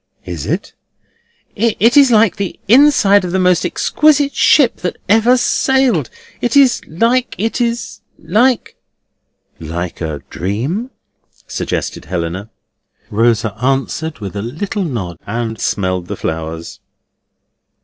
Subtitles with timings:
[0.25, 0.73] "Is it?"
[1.55, 6.09] "It is like the inside of the most exquisite ship that ever sailed.
[6.41, 8.77] It is like—it is like—"
[9.59, 10.89] "Like a dream?"
[11.45, 12.49] suggested Helena.
[13.11, 16.79] Rosa answered with a little nod, and smelled the flowers.